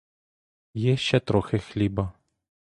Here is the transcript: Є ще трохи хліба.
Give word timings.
Є 0.73 0.97
ще 0.97 1.19
трохи 1.19 1.59
хліба. 1.59 2.11